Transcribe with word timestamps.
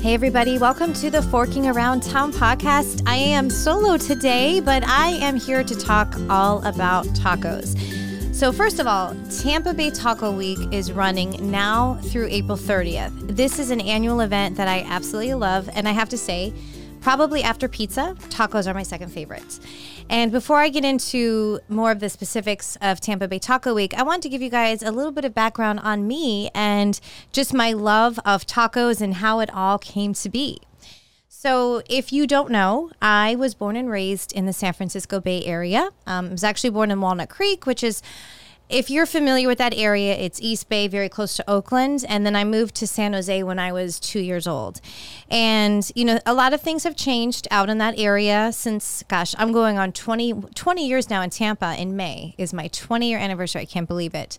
Hey, 0.02 0.14
everybody, 0.14 0.58
welcome 0.58 0.94
to 0.94 1.10
the 1.10 1.22
Forking 1.22 1.68
Around 1.68 2.04
Town 2.04 2.34
podcast. 2.34 3.04
I 3.06 3.16
am 3.16 3.50
solo 3.50 3.98
today, 3.98 4.60
but 4.60 4.84
I 4.86 5.10
am 5.10 5.36
here 5.36 5.64
to 5.64 5.78
talk 5.78 6.16
all 6.30 6.64
about 6.66 7.06
tacos. 7.08 7.78
So, 8.34 8.52
first 8.52 8.80
of 8.80 8.88
all, 8.88 9.16
Tampa 9.42 9.74
Bay 9.74 9.90
Taco 9.90 10.32
Week 10.32 10.60
is 10.72 10.92
running 10.92 11.52
now 11.52 11.96
through 12.04 12.28
April 12.30 12.58
30th. 12.58 13.36
This 13.36 13.60
is 13.60 13.72
an 13.72 13.82
annual 13.82 14.22
event 14.22 14.56
that 14.58 14.68
I 14.68 14.84
absolutely 14.84 15.34
love, 15.34 15.70
and 15.74 15.88
I 15.88 15.92
have 15.92 16.10
to 16.10 16.18
say, 16.18 16.54
probably 17.02 17.44
after 17.44 17.68
pizza, 17.68 18.16
tacos 18.30 18.68
are 18.68 18.74
my 18.74 18.84
second 18.84 19.10
favorites. 19.10 19.60
And 20.10 20.32
before 20.32 20.58
I 20.58 20.70
get 20.70 20.84
into 20.84 21.60
more 21.70 21.92
of 21.92 22.00
the 22.00 22.10
specifics 22.10 22.78
of 22.82 23.00
Tampa 23.00 23.28
Bay 23.28 23.40
Taco 23.40 23.74
Week, 23.74 23.94
I 23.94 24.04
want 24.04 24.24
to 24.24 24.30
give 24.30 24.42
you 24.42 24.50
guys 24.50 24.82
a 24.82 24.92
little 24.92 25.12
bit 25.12 25.26
of 25.26 25.34
background 25.34 25.80
on 25.82 26.08
me 26.08 26.50
and 26.56 27.00
just 27.32 27.54
my 27.54 27.74
love 27.74 28.20
of 28.26 28.46
tacos 28.46 29.02
and 29.02 29.16
how 29.16 29.40
it 29.40 29.54
all 29.54 29.78
came 29.78 30.14
to 30.16 30.30
be. 30.30 30.60
So, 31.28 31.84
if 31.90 32.12
you 32.12 32.28
don't 32.28 32.52
know, 32.52 32.92
I 33.02 33.36
was 33.36 33.56
born 33.56 33.78
and 33.78 33.90
raised 33.90 34.34
in 34.34 34.46
the 34.46 34.52
San 34.52 34.74
Francisco 34.74 35.22
Bay 35.22 35.46
Area. 35.46 35.90
Um, 36.06 36.26
I 36.26 36.32
was 36.32 36.44
actually 36.44 36.72
born 36.72 36.92
in 36.92 37.00
Walnut 37.00 37.30
Creek, 37.30 37.66
which 37.66 37.82
is 37.82 38.02
if 38.70 38.92
you're 38.92 39.08
familiar 39.08 39.48
with 39.48 39.58
that 39.58 39.74
area, 39.76 40.14
it's 40.14 40.40
East 40.40 40.70
Bay, 40.70 40.88
very 40.88 41.10
close 41.10 41.36
to 41.38 41.50
Oakland. 41.50 42.06
And 42.08 42.24
then 42.24 42.36
I 42.36 42.44
moved 42.44 42.76
to 42.76 42.88
San 42.88 43.14
Jose 43.14 43.42
when 43.42 43.58
I 43.58 43.72
was 43.72 44.00
two 44.00 44.20
years 44.20 44.46
old. 44.46 44.80
And, 45.30 45.92
you 45.96 46.06
know, 46.06 46.20
a 46.26 46.36
lot 46.36 46.54
of 46.54 46.62
things 46.62 46.84
have 46.84 46.96
changed 46.96 47.48
out 47.50 47.70
in 47.70 47.80
that 47.80 47.98
area 47.98 48.52
since, 48.54 49.04
gosh, 49.08 49.34
I'm 49.40 49.52
going 49.52 49.80
on 49.80 49.92
20, 49.92 50.34
20 50.54 50.88
years 50.88 51.10
now 51.10 51.24
in 51.24 51.32
Tampa 51.32 51.76
in 51.80 51.96
May 51.96 52.36
is 52.38 52.54
my 52.54 52.68
20 52.68 53.10
year 53.10 53.18
anniversary. 53.18 53.62
I 53.62 53.66
can't 53.66 53.88
believe 53.88 54.14
it. 54.14 54.38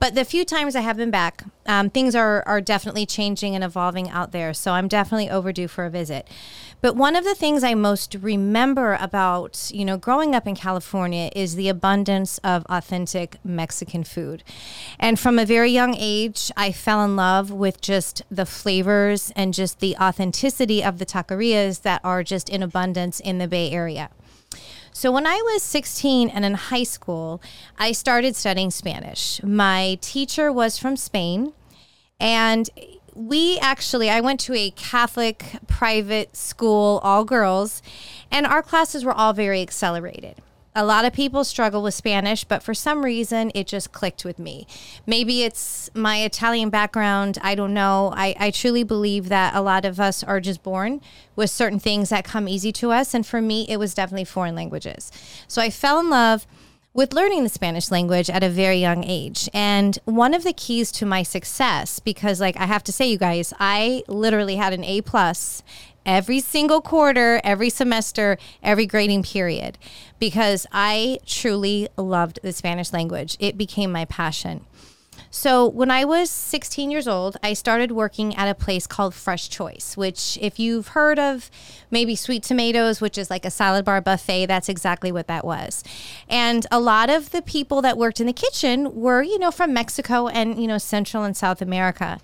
But 0.00 0.14
the 0.14 0.24
few 0.24 0.46
times 0.46 0.74
I 0.74 0.80
have 0.80 0.96
been 0.96 1.10
back, 1.10 1.44
um, 1.66 1.90
things 1.90 2.14
are, 2.14 2.42
are 2.46 2.62
definitely 2.62 3.04
changing 3.04 3.54
and 3.54 3.62
evolving 3.62 4.08
out 4.08 4.32
there. 4.32 4.54
So 4.54 4.72
I'm 4.72 4.88
definitely 4.88 5.28
overdue 5.28 5.68
for 5.68 5.84
a 5.84 5.90
visit. 5.90 6.26
But 6.80 6.96
one 6.96 7.16
of 7.16 7.24
the 7.24 7.34
things 7.34 7.62
I 7.62 7.74
most 7.74 8.16
remember 8.20 8.96
about, 9.00 9.70
you 9.72 9.84
know, 9.84 9.98
growing 9.98 10.34
up 10.34 10.46
in 10.46 10.54
California 10.54 11.30
is 11.36 11.54
the 11.54 11.68
abundance 11.68 12.38
of 12.38 12.64
authentic 12.70 13.36
Mexican 13.44 14.04
food. 14.04 14.42
And 14.98 15.18
from 15.18 15.38
a 15.38 15.44
very 15.44 15.70
young 15.70 15.94
age, 15.98 16.50
I 16.56 16.72
fell 16.72 17.04
in 17.04 17.16
love 17.16 17.50
with 17.50 17.80
just 17.80 18.22
the 18.30 18.46
flavors 18.46 19.30
and 19.36 19.52
just 19.52 19.80
the 19.80 19.96
authenticity 19.96 20.82
of 20.82 20.98
the 20.98 21.06
taquerias 21.06 21.82
that 21.82 22.00
are 22.02 22.22
just 22.22 22.48
in 22.48 22.62
abundance 22.62 23.20
in 23.20 23.38
the 23.38 23.48
Bay 23.48 23.70
Area. 23.70 24.10
So, 24.92 25.12
when 25.12 25.26
I 25.26 25.36
was 25.36 25.62
16 25.62 26.28
and 26.30 26.44
in 26.44 26.54
high 26.54 26.82
school, 26.82 27.40
I 27.78 27.92
started 27.92 28.34
studying 28.34 28.70
Spanish. 28.70 29.40
My 29.42 29.98
teacher 30.00 30.52
was 30.52 30.78
from 30.78 30.96
Spain, 30.96 31.52
and 32.18 32.68
we 33.14 33.58
actually, 33.58 34.10
I 34.10 34.20
went 34.20 34.40
to 34.40 34.54
a 34.54 34.70
Catholic 34.70 35.44
private 35.66 36.36
school, 36.36 37.00
all 37.02 37.24
girls, 37.24 37.82
and 38.30 38.46
our 38.46 38.62
classes 38.62 39.04
were 39.04 39.12
all 39.12 39.32
very 39.32 39.60
accelerated. 39.62 40.36
A 40.74 40.84
lot 40.84 41.04
of 41.04 41.12
people 41.12 41.42
struggle 41.42 41.82
with 41.82 41.94
Spanish, 41.94 42.44
but 42.44 42.62
for 42.62 42.74
some 42.74 43.04
reason 43.04 43.50
it 43.56 43.66
just 43.66 43.90
clicked 43.90 44.24
with 44.24 44.38
me. 44.38 44.68
Maybe 45.04 45.42
it's 45.42 45.90
my 45.94 46.22
Italian 46.22 46.70
background. 46.70 47.38
I 47.42 47.56
don't 47.56 47.74
know. 47.74 48.12
I, 48.14 48.36
I 48.38 48.50
truly 48.52 48.84
believe 48.84 49.28
that 49.30 49.54
a 49.56 49.62
lot 49.62 49.84
of 49.84 49.98
us 49.98 50.22
are 50.22 50.38
just 50.38 50.62
born 50.62 51.00
with 51.34 51.50
certain 51.50 51.80
things 51.80 52.10
that 52.10 52.24
come 52.24 52.48
easy 52.48 52.70
to 52.74 52.92
us. 52.92 53.14
And 53.14 53.26
for 53.26 53.42
me, 53.42 53.66
it 53.68 53.78
was 53.78 53.94
definitely 53.94 54.26
foreign 54.26 54.54
languages. 54.54 55.10
So 55.48 55.60
I 55.60 55.70
fell 55.70 55.98
in 55.98 56.08
love 56.08 56.46
with 56.92 57.12
learning 57.12 57.44
the 57.44 57.48
Spanish 57.48 57.90
language 57.90 58.28
at 58.28 58.42
a 58.42 58.48
very 58.48 58.78
young 58.78 59.04
age. 59.04 59.48
And 59.54 59.98
one 60.04 60.34
of 60.34 60.42
the 60.42 60.52
keys 60.52 60.90
to 60.92 61.06
my 61.06 61.22
success, 61.22 62.00
because 62.00 62.40
like 62.40 62.56
I 62.56 62.66
have 62.66 62.84
to 62.84 62.92
say, 62.92 63.08
you 63.08 63.18
guys, 63.18 63.52
I 63.60 64.02
literally 64.08 64.56
had 64.56 64.72
an 64.72 64.84
A 64.84 65.00
plus 65.02 65.62
every 66.04 66.40
single 66.40 66.80
quarter, 66.80 67.40
every 67.44 67.70
semester, 67.70 68.38
every 68.62 68.86
grading 68.86 69.22
period, 69.22 69.78
because 70.18 70.66
I 70.72 71.18
truly 71.26 71.88
loved 71.96 72.40
the 72.42 72.52
Spanish 72.52 72.92
language. 72.92 73.36
It 73.38 73.56
became 73.56 73.92
my 73.92 74.06
passion. 74.06 74.64
So, 75.32 75.64
when 75.64 75.92
I 75.92 76.04
was 76.04 76.28
16 76.28 76.90
years 76.90 77.06
old, 77.06 77.36
I 77.40 77.52
started 77.52 77.92
working 77.92 78.34
at 78.34 78.48
a 78.48 78.54
place 78.54 78.88
called 78.88 79.14
Fresh 79.14 79.48
Choice, 79.48 79.96
which, 79.96 80.36
if 80.42 80.58
you've 80.58 80.88
heard 80.88 81.20
of 81.20 81.52
maybe 81.88 82.16
Sweet 82.16 82.42
Tomatoes, 82.42 83.00
which 83.00 83.16
is 83.16 83.30
like 83.30 83.44
a 83.44 83.50
salad 83.50 83.84
bar 83.84 84.00
buffet, 84.00 84.46
that's 84.46 84.68
exactly 84.68 85.12
what 85.12 85.28
that 85.28 85.44
was. 85.44 85.84
And 86.28 86.66
a 86.72 86.80
lot 86.80 87.10
of 87.10 87.30
the 87.30 87.42
people 87.42 87.80
that 87.82 87.96
worked 87.96 88.18
in 88.18 88.26
the 88.26 88.32
kitchen 88.32 88.92
were, 88.92 89.22
you 89.22 89.38
know, 89.38 89.52
from 89.52 89.72
Mexico 89.72 90.26
and, 90.26 90.60
you 90.60 90.66
know, 90.66 90.78
Central 90.78 91.22
and 91.22 91.36
South 91.36 91.62
America. 91.62 92.18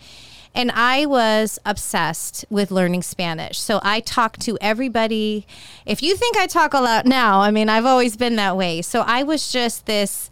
And 0.52 0.72
I 0.72 1.06
was 1.06 1.60
obsessed 1.64 2.44
with 2.50 2.72
learning 2.72 3.02
Spanish. 3.02 3.58
So 3.60 3.78
I 3.84 4.00
talked 4.00 4.40
to 4.40 4.58
everybody. 4.60 5.46
If 5.84 6.02
you 6.02 6.16
think 6.16 6.36
I 6.38 6.46
talk 6.46 6.74
a 6.74 6.80
lot 6.80 7.06
now, 7.06 7.40
I 7.40 7.52
mean, 7.52 7.68
I've 7.68 7.84
always 7.84 8.16
been 8.16 8.34
that 8.36 8.56
way. 8.56 8.82
So 8.82 9.02
I 9.02 9.22
was 9.22 9.52
just 9.52 9.86
this 9.86 10.28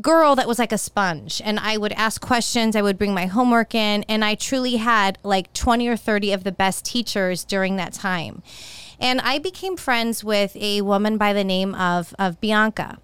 girl 0.00 0.34
that 0.36 0.48
was 0.48 0.58
like 0.58 0.72
a 0.72 0.78
sponge 0.78 1.40
and 1.44 1.58
I 1.58 1.76
would 1.76 1.92
ask 1.92 2.20
questions, 2.20 2.76
I 2.76 2.82
would 2.82 2.98
bring 2.98 3.14
my 3.14 3.26
homework 3.26 3.74
in, 3.74 4.04
and 4.08 4.24
I 4.24 4.34
truly 4.34 4.76
had 4.76 5.18
like 5.22 5.52
20 5.52 5.88
or 5.88 5.96
30 5.96 6.32
of 6.32 6.44
the 6.44 6.52
best 6.52 6.84
teachers 6.84 7.44
during 7.44 7.76
that 7.76 7.92
time. 7.92 8.42
And 9.00 9.20
I 9.20 9.38
became 9.38 9.76
friends 9.76 10.22
with 10.22 10.56
a 10.56 10.82
woman 10.82 11.18
by 11.18 11.32
the 11.32 11.44
name 11.44 11.74
of, 11.74 12.14
of 12.18 12.40
Bianca 12.40 12.98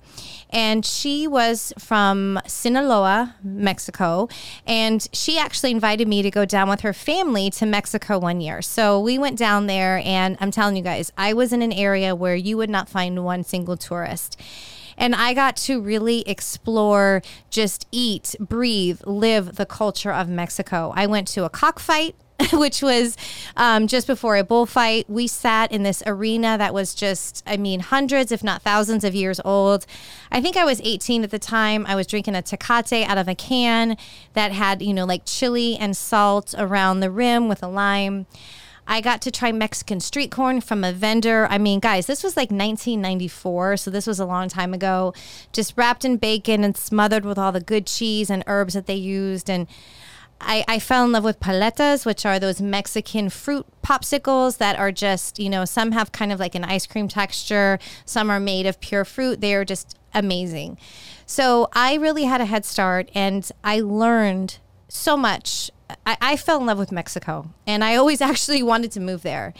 and 0.50 0.84
she 0.84 1.26
was 1.26 1.72
from 1.78 2.38
Sinaloa, 2.46 3.36
Mexico, 3.42 4.28
and 4.66 5.06
she 5.12 5.38
actually 5.38 5.70
invited 5.70 6.08
me 6.08 6.22
to 6.22 6.30
go 6.30 6.44
down 6.44 6.68
with 6.68 6.80
her 6.80 6.92
family 6.92 7.50
to 7.50 7.66
Mexico 7.66 8.18
one 8.18 8.40
year. 8.40 8.60
So 8.60 9.00
we 9.00 9.16
went 9.18 9.38
down 9.38 9.66
there, 9.66 10.02
and 10.04 10.36
I'm 10.40 10.50
telling 10.50 10.76
you 10.76 10.82
guys, 10.82 11.12
I 11.16 11.32
was 11.32 11.52
in 11.52 11.62
an 11.62 11.72
area 11.72 12.14
where 12.14 12.34
you 12.34 12.56
would 12.56 12.70
not 12.70 12.88
find 12.88 13.24
one 13.24 13.44
single 13.44 13.76
tourist. 13.76 14.40
And 15.00 15.14
I 15.16 15.34
got 15.34 15.56
to 15.56 15.80
really 15.80 16.20
explore, 16.28 17.22
just 17.50 17.88
eat, 17.90 18.36
breathe, 18.38 19.00
live 19.04 19.56
the 19.56 19.66
culture 19.66 20.12
of 20.12 20.28
Mexico. 20.28 20.92
I 20.94 21.06
went 21.06 21.26
to 21.28 21.44
a 21.44 21.50
cockfight 21.50 22.14
which 22.52 22.82
was 22.82 23.16
um, 23.56 23.86
just 23.86 24.06
before 24.06 24.36
a 24.36 24.44
bullfight. 24.44 25.08
We 25.08 25.26
sat 25.26 25.72
in 25.72 25.82
this 25.82 26.02
arena 26.06 26.56
that 26.58 26.72
was 26.72 26.94
just, 26.94 27.42
I 27.46 27.56
mean, 27.56 27.80
hundreds, 27.80 28.32
if 28.32 28.42
not 28.42 28.62
thousands 28.62 29.04
of 29.04 29.14
years 29.14 29.40
old. 29.44 29.86
I 30.30 30.40
think 30.40 30.56
I 30.56 30.64
was 30.64 30.80
18 30.82 31.24
at 31.24 31.30
the 31.30 31.38
time. 31.38 31.86
I 31.86 31.94
was 31.94 32.06
drinking 32.06 32.34
a 32.34 32.42
Tecate 32.42 33.06
out 33.06 33.18
of 33.18 33.28
a 33.28 33.34
can 33.34 33.96
that 34.34 34.52
had, 34.52 34.82
you 34.82 34.94
know, 34.94 35.04
like 35.04 35.22
chili 35.24 35.76
and 35.76 35.96
salt 35.96 36.54
around 36.56 37.00
the 37.00 37.10
rim 37.10 37.48
with 37.48 37.62
a 37.62 37.68
lime. 37.68 38.26
I 38.90 39.00
got 39.00 39.22
to 39.22 39.30
try 39.30 39.52
Mexican 39.52 40.00
street 40.00 40.32
corn 40.32 40.60
from 40.60 40.82
a 40.82 40.92
vendor. 40.92 41.46
I 41.48 41.58
mean, 41.58 41.78
guys, 41.78 42.06
this 42.06 42.24
was 42.24 42.36
like 42.36 42.50
1994, 42.50 43.76
so 43.76 43.88
this 43.88 44.04
was 44.04 44.18
a 44.18 44.26
long 44.26 44.48
time 44.48 44.74
ago. 44.74 45.14
Just 45.52 45.74
wrapped 45.76 46.04
in 46.04 46.16
bacon 46.16 46.64
and 46.64 46.76
smothered 46.76 47.24
with 47.24 47.38
all 47.38 47.52
the 47.52 47.60
good 47.60 47.86
cheese 47.86 48.30
and 48.30 48.42
herbs 48.48 48.74
that 48.74 48.86
they 48.86 48.96
used. 48.96 49.48
And 49.48 49.68
I, 50.40 50.64
I 50.66 50.80
fell 50.80 51.04
in 51.04 51.12
love 51.12 51.22
with 51.22 51.38
paletas, 51.38 52.04
which 52.04 52.26
are 52.26 52.40
those 52.40 52.60
Mexican 52.60 53.30
fruit 53.30 53.64
popsicles 53.84 54.58
that 54.58 54.76
are 54.76 54.90
just, 54.90 55.38
you 55.38 55.48
know, 55.48 55.64
some 55.64 55.92
have 55.92 56.10
kind 56.10 56.32
of 56.32 56.40
like 56.40 56.56
an 56.56 56.64
ice 56.64 56.88
cream 56.88 57.06
texture, 57.06 57.78
some 58.04 58.28
are 58.28 58.40
made 58.40 58.66
of 58.66 58.80
pure 58.80 59.04
fruit. 59.04 59.40
They 59.40 59.54
are 59.54 59.64
just 59.64 59.96
amazing. 60.12 60.78
So 61.26 61.68
I 61.74 61.94
really 61.94 62.24
had 62.24 62.40
a 62.40 62.46
head 62.46 62.64
start 62.64 63.08
and 63.14 63.48
I 63.62 63.78
learned 63.82 64.58
so 64.88 65.16
much. 65.16 65.70
I, 66.06 66.16
I 66.20 66.36
fell 66.36 66.60
in 66.60 66.66
love 66.66 66.78
with 66.78 66.92
Mexico 66.92 67.50
and 67.66 67.84
I 67.84 67.96
always 67.96 68.20
actually 68.30 68.62
wanted 68.62 68.92
to 68.92 69.00
move 69.00 69.22
there. 69.22 69.54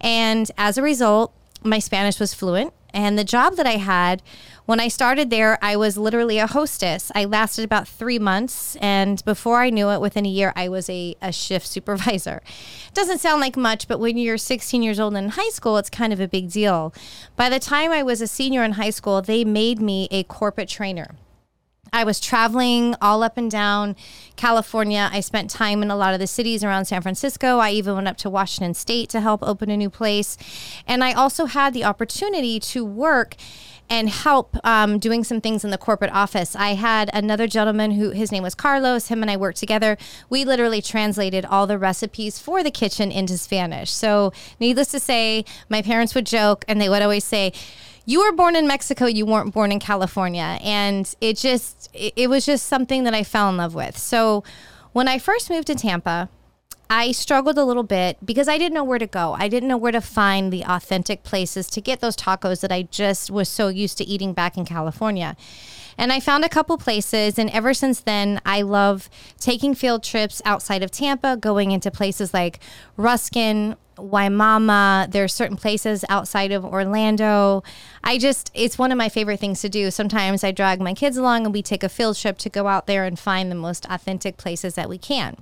And 0.00 0.50
as 0.58 0.78
a 0.78 0.82
result, 0.82 1.32
my 1.62 1.78
Spanish 1.78 2.18
was 2.18 2.34
fluent. 2.34 2.72
And 2.94 3.18
the 3.18 3.24
job 3.24 3.56
that 3.56 3.66
I 3.66 3.76
had 3.76 4.22
when 4.64 4.78
I 4.78 4.88
started 4.88 5.30
there, 5.30 5.58
I 5.60 5.76
was 5.76 5.98
literally 5.98 6.38
a 6.38 6.46
hostess. 6.46 7.10
I 7.14 7.24
lasted 7.24 7.64
about 7.64 7.88
three 7.88 8.18
months. 8.18 8.76
And 8.76 9.24
before 9.24 9.60
I 9.60 9.70
knew 9.70 9.90
it, 9.90 10.00
within 10.00 10.24
a 10.24 10.28
year, 10.28 10.52
I 10.54 10.68
was 10.68 10.88
a, 10.88 11.16
a 11.20 11.32
shift 11.32 11.66
supervisor. 11.76 12.42
It 12.88 12.94
Doesn't 12.94 13.18
sound 13.18 13.40
like 13.40 13.56
much, 13.56 13.88
but 13.88 13.98
when 13.98 14.16
you're 14.16 14.38
16 14.38 14.82
years 14.82 15.00
old 15.00 15.16
in 15.16 15.30
high 15.30 15.48
school, 15.48 15.78
it's 15.78 15.90
kind 15.90 16.12
of 16.12 16.20
a 16.20 16.28
big 16.28 16.50
deal. 16.50 16.94
By 17.34 17.48
the 17.48 17.58
time 17.58 17.90
I 17.90 18.02
was 18.02 18.20
a 18.20 18.26
senior 18.26 18.62
in 18.62 18.72
high 18.72 18.90
school, 18.90 19.20
they 19.20 19.44
made 19.44 19.80
me 19.80 20.06
a 20.10 20.22
corporate 20.24 20.68
trainer. 20.68 21.16
I 21.92 22.04
was 22.04 22.18
traveling 22.20 22.94
all 23.02 23.22
up 23.22 23.36
and 23.36 23.50
down 23.50 23.96
California. 24.36 25.10
I 25.12 25.20
spent 25.20 25.50
time 25.50 25.82
in 25.82 25.90
a 25.90 25.96
lot 25.96 26.14
of 26.14 26.20
the 26.20 26.26
cities 26.26 26.64
around 26.64 26.86
San 26.86 27.02
Francisco. 27.02 27.58
I 27.58 27.70
even 27.70 27.94
went 27.94 28.08
up 28.08 28.16
to 28.18 28.30
Washington 28.30 28.72
State 28.72 29.10
to 29.10 29.20
help 29.20 29.42
open 29.42 29.68
a 29.68 29.76
new 29.76 29.90
place. 29.90 30.38
And 30.86 31.04
I 31.04 31.12
also 31.12 31.44
had 31.44 31.74
the 31.74 31.84
opportunity 31.84 32.58
to 32.60 32.82
work 32.84 33.36
and 33.90 34.08
help 34.08 34.56
um, 34.64 34.98
doing 34.98 35.22
some 35.22 35.42
things 35.42 35.64
in 35.64 35.70
the 35.70 35.76
corporate 35.76 36.12
office. 36.12 36.56
I 36.56 36.70
had 36.70 37.10
another 37.12 37.46
gentleman 37.46 37.90
who 37.90 38.10
his 38.10 38.32
name 38.32 38.42
was 38.42 38.54
Carlos. 38.54 39.08
Him 39.08 39.20
and 39.20 39.30
I 39.30 39.36
worked 39.36 39.58
together. 39.58 39.98
We 40.30 40.46
literally 40.46 40.80
translated 40.80 41.44
all 41.44 41.66
the 41.66 41.76
recipes 41.76 42.38
for 42.38 42.62
the 42.62 42.70
kitchen 42.70 43.12
into 43.12 43.36
Spanish. 43.36 43.90
So, 43.90 44.32
needless 44.58 44.88
to 44.92 45.00
say, 45.00 45.44
my 45.68 45.82
parents 45.82 46.14
would 46.14 46.24
joke 46.24 46.64
and 46.68 46.80
they 46.80 46.88
would 46.88 47.02
always 47.02 47.24
say, 47.24 47.52
you 48.04 48.20
were 48.20 48.32
born 48.32 48.56
in 48.56 48.66
Mexico, 48.66 49.06
you 49.06 49.26
weren't 49.26 49.52
born 49.52 49.72
in 49.72 49.78
California. 49.78 50.58
And 50.62 51.12
it 51.20 51.36
just, 51.36 51.88
it, 51.94 52.28
was 52.28 52.44
just 52.44 52.66
something 52.66 53.04
that 53.04 53.14
I 53.14 53.22
fell 53.22 53.48
in 53.48 53.56
love 53.56 53.74
with. 53.74 53.96
So 53.96 54.42
when 54.92 55.08
I 55.08 55.18
first 55.18 55.50
moved 55.50 55.68
to 55.68 55.74
Tampa, 55.74 56.28
I 56.90 57.12
struggled 57.12 57.56
a 57.56 57.64
little 57.64 57.84
bit 57.84 58.18
because 58.22 58.48
I 58.48 58.58
didn't 58.58 58.74
know 58.74 58.84
where 58.84 58.98
to 58.98 59.06
go. 59.06 59.34
I 59.38 59.48
didn't 59.48 59.68
know 59.68 59.78
where 59.78 59.92
to 59.92 60.00
find 60.02 60.52
the 60.52 60.62
authentic 60.62 61.22
places 61.22 61.68
to 61.70 61.80
get 61.80 62.00
those 62.00 62.16
tacos 62.16 62.60
that 62.60 62.70
I 62.70 62.82
just 62.82 63.30
was 63.30 63.48
so 63.48 63.68
used 63.68 63.96
to 63.98 64.04
eating 64.04 64.34
back 64.34 64.58
in 64.58 64.66
California. 64.66 65.34
And 65.96 66.12
I 66.12 66.20
found 66.20 66.44
a 66.44 66.48
couple 66.48 66.76
places, 66.78 67.38
and 67.38 67.48
ever 67.50 67.72
since 67.74 68.00
then, 68.00 68.40
I 68.44 68.62
love 68.62 69.08
taking 69.38 69.74
field 69.74 70.02
trips 70.02 70.42
outside 70.44 70.82
of 70.82 70.90
Tampa, 70.90 71.36
going 71.36 71.70
into 71.70 71.90
places 71.90 72.34
like 72.34 72.60
Ruskin, 72.96 73.76
Wimauma. 73.96 75.10
There's 75.10 75.32
certain 75.32 75.56
places 75.56 76.04
outside 76.08 76.52
of 76.52 76.64
Orlando. 76.64 77.62
I 78.02 78.18
just, 78.18 78.50
it's 78.54 78.78
one 78.78 78.92
of 78.92 78.98
my 78.98 79.08
favorite 79.08 79.40
things 79.40 79.60
to 79.62 79.68
do. 79.68 79.90
Sometimes 79.90 80.44
I 80.44 80.50
drag 80.52 80.80
my 80.80 80.94
kids 80.94 81.16
along 81.16 81.44
and 81.44 81.54
we 81.54 81.62
take 81.62 81.82
a 81.82 81.88
field 81.88 82.16
trip 82.16 82.38
to 82.38 82.48
go 82.48 82.68
out 82.68 82.86
there 82.86 83.04
and 83.04 83.18
find 83.18 83.50
the 83.50 83.56
most 83.56 83.86
authentic 83.90 84.36
places 84.36 84.74
that 84.74 84.88
we 84.88 84.98
can. 84.98 85.36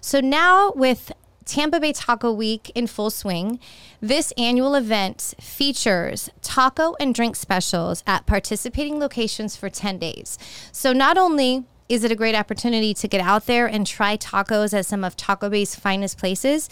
So 0.00 0.20
now 0.20 0.72
with 0.74 1.12
Tampa 1.44 1.78
Bay 1.78 1.92
Taco 1.92 2.32
Week 2.32 2.70
in 2.74 2.86
full 2.86 3.10
swing. 3.10 3.60
This 4.00 4.32
annual 4.38 4.74
event 4.74 5.34
features 5.40 6.30
taco 6.42 6.94
and 6.98 7.14
drink 7.14 7.36
specials 7.36 8.02
at 8.06 8.26
participating 8.26 8.98
locations 8.98 9.56
for 9.56 9.68
10 9.68 9.98
days. 9.98 10.38
So 10.72 10.92
not 10.92 11.18
only 11.18 11.64
is 11.88 12.02
it 12.02 12.10
a 12.10 12.16
great 12.16 12.34
opportunity 12.34 12.94
to 12.94 13.06
get 13.06 13.20
out 13.20 13.46
there 13.46 13.66
and 13.66 13.86
try 13.86 14.16
tacos 14.16 14.72
at 14.72 14.86
some 14.86 15.04
of 15.04 15.16
Taco 15.16 15.50
Bay's 15.50 15.74
finest 15.74 16.16
places, 16.18 16.70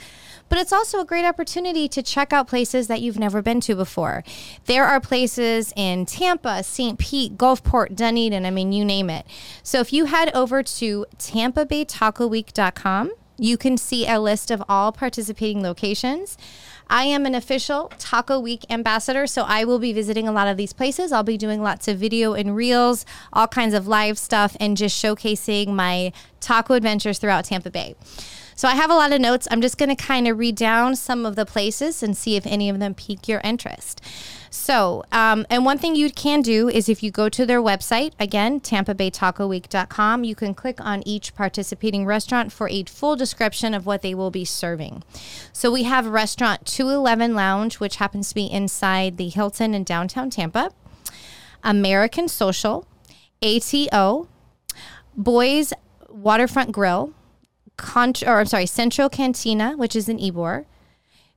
but 0.49 0.59
it's 0.59 0.73
also 0.73 1.01
a 1.01 1.05
great 1.05 1.25
opportunity 1.25 1.87
to 1.89 2.03
check 2.03 2.33
out 2.33 2.49
places 2.49 2.87
that 2.89 3.01
you've 3.03 3.19
never 3.19 3.43
been 3.43 3.61
to 3.63 3.75
before. 3.75 4.25
There 4.67 4.87
are 4.87 5.01
places 5.01 5.73
in 5.77 6.07
Tampa, 6.07 6.63
St. 6.63 6.99
Pete, 6.99 7.37
Gulfport, 7.37 7.95
Dunedin, 7.95 8.47
I 8.47 8.51
mean, 8.51 8.73
you 8.73 8.85
name 8.85 9.11
it. 9.11 9.27
So 9.63 9.81
if 9.81 9.93
you 9.93 10.07
head 10.07 10.31
over 10.35 10.63
to 10.63 11.07
tampabaytacoweek.com, 11.19 13.13
you 13.39 13.57
can 13.57 13.77
see 13.77 14.07
a 14.07 14.21
list 14.21 14.51
of 14.51 14.63
all 14.69 14.93
participating 14.93 15.63
locations. 15.63 16.39
I 16.93 17.05
am 17.05 17.25
an 17.25 17.35
official 17.35 17.91
Taco 17.99 18.39
Week 18.39 18.67
ambassador, 18.69 19.27
so 19.27 19.45
I 19.49 19.65
will 19.65 19.79
be 19.79 19.95
visiting 19.95 20.29
a 20.29 20.33
lot 20.33 20.47
of 20.47 20.59
these 20.59 20.75
places. 20.75 21.11
I'll 21.11 21.23
be 21.23 21.39
doing 21.39 21.63
lots 21.63 21.89
of 21.89 21.97
video 21.97 22.35
and 22.35 22.55
reels, 22.55 23.07
all 23.33 23.49
kinds 23.49 23.73
of 23.73 23.89
live 23.89 24.19
stuff, 24.19 24.59
and 24.61 24.77
just 24.77 25.03
showcasing 25.03 25.69
my 25.69 26.13
taco 26.41 26.75
adventures 26.75 27.19
throughout 27.19 27.47
Tampa 27.47 27.71
Bay. 27.71 27.95
So 28.55 28.69
I 28.69 28.75
have 28.75 28.91
a 28.91 28.95
lot 28.95 29.11
of 29.11 29.23
notes. 29.23 29.49
I'm 29.51 29.63
just 29.63 29.79
going 29.79 29.89
to 29.89 29.97
kind 29.97 30.29
of 30.29 30.39
read 30.39 30.55
down 30.55 30.95
some 30.95 31.25
of 31.25 31.35
the 31.35 31.47
places 31.47 32.03
and 32.03 32.15
see 32.15 32.37
if 32.37 32.47
any 32.47 32.69
of 32.69 32.79
them 32.79 32.95
pique 32.95 33.27
your 33.27 33.41
interest. 33.43 34.03
So, 34.51 35.03
um, 35.11 35.47
and 35.49 35.65
one 35.65 35.79
thing 35.79 35.97
you 35.97 36.11
can 36.11 36.43
do 36.43 36.69
is 36.69 36.87
if 36.87 37.03
you 37.03 37.11
go 37.11 37.31
to 37.31 37.47
their 37.47 37.63
website, 37.63 38.13
again, 38.21 38.61
tampabaytacoweek.com, 38.61 40.25
you 40.25 40.35
can 40.35 40.53
click 40.53 40.79
on 40.79 41.03
each 41.09 41.35
participating 41.35 42.05
restaurant 42.05 42.53
for 42.53 42.69
a 42.69 42.85
full 42.85 43.17
description 43.17 43.73
of 43.73 43.87
what 43.87 44.03
they 44.03 44.15
will 44.15 44.31
be 44.31 44.45
serving. 44.45 45.03
So 45.55 45.73
we 45.73 45.85
have 45.85 46.07
restaurant 46.07 46.67
211 46.83 47.37
Lounge, 47.37 47.79
which 47.79 47.97
happens 47.97 48.31
to 48.31 48.35
be 48.35 48.47
inside 48.47 49.17
the 49.17 49.29
Hilton 49.29 49.73
in 49.73 49.85
downtown 49.85 50.31
Tampa, 50.31 50.73
American 51.63 52.27
Social, 52.27 52.89
ATO, 53.41 54.27
Boys 55.17 55.73
Waterfront 56.09 56.73
Grill, 56.73 57.15
or 57.95 58.41
I'm 58.41 58.47
sorry, 58.47 58.67
Central 58.67 59.09
Cantina, 59.09 59.77
which 59.77 59.95
is 59.95 60.09
in 60.09 60.19
Ybor, 60.19 60.65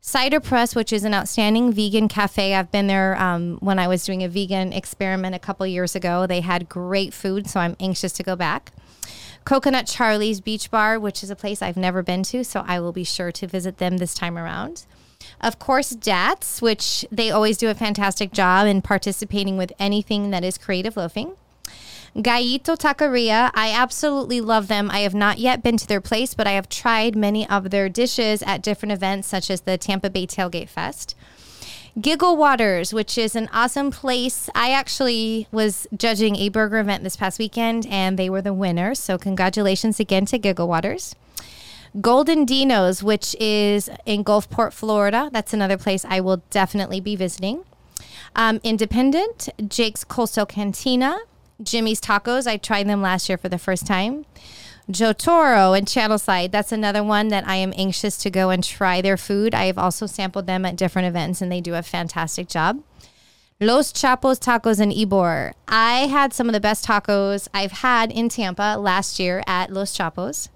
Cider 0.01 0.39
Press, 0.39 0.73
which 0.73 0.91
is 0.91 1.03
an 1.03 1.13
outstanding 1.13 1.71
vegan 1.71 2.07
cafe. 2.07 2.55
I've 2.55 2.71
been 2.71 2.87
there 2.87 3.15
um, 3.21 3.57
when 3.59 3.77
I 3.77 3.87
was 3.87 4.03
doing 4.03 4.23
a 4.23 4.27
vegan 4.27 4.73
experiment 4.73 5.35
a 5.35 5.39
couple 5.39 5.67
years 5.67 5.95
ago. 5.95 6.25
They 6.25 6.41
had 6.41 6.67
great 6.67 7.13
food, 7.13 7.47
so 7.47 7.59
I'm 7.59 7.75
anxious 7.79 8.13
to 8.13 8.23
go 8.23 8.35
back. 8.35 8.71
Coconut 9.43 9.85
Charlie's 9.85 10.41
Beach 10.41 10.71
Bar, 10.71 10.99
which 10.99 11.21
is 11.21 11.29
a 11.29 11.35
place 11.35 11.61
I've 11.61 11.77
never 11.77 12.01
been 12.01 12.23
to, 12.23 12.43
so 12.43 12.63
I 12.65 12.79
will 12.79 12.93
be 12.93 13.03
sure 13.03 13.31
to 13.33 13.45
visit 13.45 13.77
them 13.77 13.97
this 13.97 14.15
time 14.15 14.39
around. 14.39 14.87
Of 15.41 15.59
course, 15.59 15.93
Datz, 15.93 16.61
which 16.61 17.05
they 17.11 17.29
always 17.31 17.57
do 17.57 17.69
a 17.69 17.75
fantastic 17.75 18.31
job 18.31 18.67
in 18.67 18.81
participating 18.81 19.57
with 19.57 19.73
anything 19.79 20.31
that 20.31 20.43
is 20.43 20.57
creative 20.57 20.97
loafing. 20.97 21.33
Gallito 22.15 22.77
Taqueria, 22.77 23.51
I 23.53 23.71
absolutely 23.71 24.39
love 24.39 24.69
them. 24.69 24.89
I 24.89 24.99
have 24.99 25.13
not 25.13 25.37
yet 25.37 25.61
been 25.61 25.75
to 25.75 25.87
their 25.87 25.99
place, 25.99 26.33
but 26.33 26.47
I 26.47 26.51
have 26.51 26.69
tried 26.69 27.13
many 27.13 27.47
of 27.49 27.71
their 27.71 27.89
dishes 27.89 28.41
at 28.43 28.61
different 28.61 28.93
events, 28.93 29.27
such 29.27 29.51
as 29.51 29.61
the 29.61 29.77
Tampa 29.77 30.09
Bay 30.09 30.25
Tailgate 30.25 30.69
Fest. 30.69 31.13
Giggle 31.99 32.37
Waters, 32.37 32.93
which 32.93 33.17
is 33.17 33.35
an 33.35 33.49
awesome 33.51 33.91
place. 33.91 34.49
I 34.55 34.71
actually 34.71 35.47
was 35.51 35.87
judging 35.95 36.37
a 36.37 36.49
burger 36.49 36.79
event 36.79 37.03
this 37.03 37.17
past 37.17 37.37
weekend, 37.37 37.85
and 37.87 38.17
they 38.17 38.29
were 38.29 38.41
the 38.41 38.53
winners. 38.53 38.99
So, 38.99 39.17
congratulations 39.17 39.99
again 39.99 40.25
to 40.27 40.37
Giggle 40.37 40.67
Waters. 40.67 41.15
Golden 42.01 42.45
Dino's, 42.45 43.01
which 43.01 43.35
is 43.39 43.89
in 44.05 44.23
Gulfport, 44.23 44.73
Florida. 44.73 45.29
That's 45.31 45.53
another 45.53 45.77
place 45.77 46.03
I 46.05 46.19
will 46.19 46.43
definitely 46.49 46.99
be 46.99 47.15
visiting. 47.15 47.63
Um, 48.35 48.59
Independent, 48.63 49.49
Jake's 49.67 50.03
Coastal 50.03 50.45
Cantina, 50.45 51.19
Jimmy's 51.63 52.01
Tacos. 52.01 52.47
I 52.47 52.57
tried 52.57 52.87
them 52.87 53.01
last 53.01 53.29
year 53.29 53.37
for 53.37 53.47
the 53.47 53.57
first 53.57 53.87
time. 53.87 54.25
Joe 54.91 55.13
Toro 55.13 55.73
and 55.73 55.87
Channelside. 55.87 56.51
That's 56.51 56.71
another 56.71 57.03
one 57.03 57.29
that 57.29 57.47
I 57.47 57.55
am 57.55 57.73
anxious 57.75 58.17
to 58.17 58.29
go 58.29 58.49
and 58.49 58.63
try 58.63 59.01
their 59.01 59.17
food. 59.17 59.55
I 59.55 59.65
have 59.65 59.77
also 59.77 60.05
sampled 60.05 60.47
them 60.47 60.65
at 60.65 60.75
different 60.75 61.07
events 61.07 61.41
and 61.41 61.51
they 61.51 61.61
do 61.61 61.75
a 61.75 61.81
fantastic 61.81 62.47
job. 62.47 62.83
Los 63.59 63.93
Chapos 63.93 64.37
Tacos 64.37 64.81
in 64.81 64.91
Ybor. 64.91 65.53
I 65.67 66.07
had 66.07 66.33
some 66.33 66.49
of 66.49 66.53
the 66.53 66.59
best 66.59 66.85
tacos 66.85 67.47
I've 67.53 67.71
had 67.71 68.11
in 68.11 68.27
Tampa 68.27 68.75
last 68.77 69.17
year 69.17 69.41
at 69.47 69.71
Los 69.71 69.93
Chapos. 69.93 70.49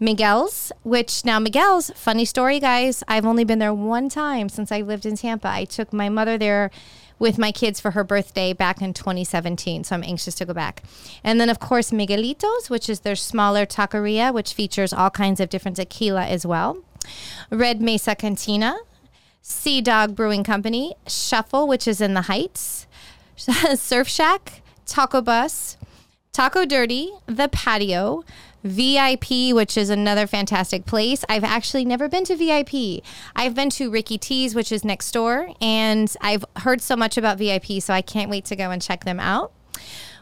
Miguel's, 0.00 0.72
which 0.82 1.24
now 1.24 1.38
Miguel's, 1.38 1.90
funny 1.94 2.24
story, 2.24 2.58
guys. 2.58 3.04
I've 3.06 3.24
only 3.24 3.44
been 3.44 3.58
there 3.58 3.74
one 3.74 4.08
time 4.08 4.48
since 4.48 4.72
I 4.72 4.80
lived 4.80 5.06
in 5.06 5.16
Tampa. 5.16 5.48
I 5.48 5.64
took 5.64 5.92
my 5.92 6.08
mother 6.08 6.36
there 6.36 6.70
with 7.18 7.38
my 7.38 7.52
kids 7.52 7.80
for 7.80 7.92
her 7.92 8.02
birthday 8.02 8.52
back 8.52 8.82
in 8.82 8.92
2017. 8.92 9.84
So 9.84 9.94
I'm 9.94 10.02
anxious 10.02 10.34
to 10.36 10.44
go 10.44 10.52
back. 10.52 10.82
And 11.22 11.40
then, 11.40 11.48
of 11.48 11.60
course, 11.60 11.90
Miguelitos, 11.90 12.68
which 12.68 12.88
is 12.88 13.00
their 13.00 13.16
smaller 13.16 13.66
taqueria, 13.66 14.34
which 14.34 14.52
features 14.52 14.92
all 14.92 15.10
kinds 15.10 15.40
of 15.40 15.48
different 15.48 15.76
tequila 15.76 16.24
as 16.24 16.44
well. 16.44 16.78
Red 17.50 17.80
Mesa 17.80 18.14
Cantina, 18.14 18.76
Sea 19.42 19.80
Dog 19.80 20.16
Brewing 20.16 20.42
Company, 20.42 20.94
Shuffle, 21.06 21.68
which 21.68 21.86
is 21.86 22.00
in 22.00 22.14
the 22.14 22.22
Heights, 22.22 22.86
Surf 23.36 24.08
Shack, 24.08 24.62
Taco 24.86 25.20
Bus, 25.20 25.76
Taco 26.32 26.64
Dirty, 26.64 27.12
The 27.26 27.48
Patio, 27.48 28.24
VIP, 28.64 29.54
which 29.54 29.76
is 29.76 29.90
another 29.90 30.26
fantastic 30.26 30.86
place. 30.86 31.24
I've 31.28 31.44
actually 31.44 31.84
never 31.84 32.08
been 32.08 32.24
to 32.24 32.34
VIP. 32.34 33.04
I've 33.36 33.54
been 33.54 33.70
to 33.70 33.90
Ricky 33.90 34.16
T's, 34.16 34.54
which 34.54 34.72
is 34.72 34.84
next 34.84 35.12
door, 35.12 35.50
and 35.60 36.12
I've 36.22 36.44
heard 36.56 36.80
so 36.80 36.96
much 36.96 37.18
about 37.18 37.38
VIP, 37.38 37.80
so 37.80 37.92
I 37.92 38.00
can't 38.00 38.30
wait 38.30 38.46
to 38.46 38.56
go 38.56 38.70
and 38.70 38.80
check 38.80 39.04
them 39.04 39.20
out. 39.20 39.52